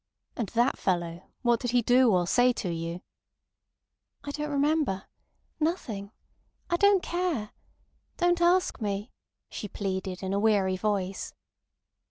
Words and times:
"And 0.35 0.49
that 0.55 0.79
fellow, 0.79 1.29
what 1.43 1.59
did 1.59 1.69
he 1.69 1.83
do 1.83 2.09
or 2.11 2.25
say 2.25 2.53
to 2.53 2.73
you?" 2.73 3.03
"I 4.23 4.31
don't 4.31 4.49
remember.... 4.49 5.03
Nothing.... 5.59 6.11
I 6.71 6.77
don't 6.77 7.03
care. 7.03 7.51
Don't 8.17 8.41
ask 8.41 8.81
me," 8.81 9.11
she 9.51 9.67
pleaded 9.67 10.23
in 10.23 10.33
a 10.33 10.39
weary 10.39 10.75
voice. 10.75 11.35